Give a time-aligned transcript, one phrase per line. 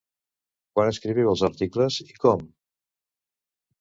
[0.77, 2.49] Quan escriviu els articles i com?